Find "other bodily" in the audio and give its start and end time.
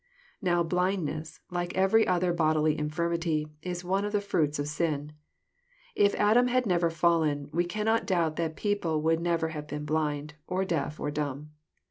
2.07-2.75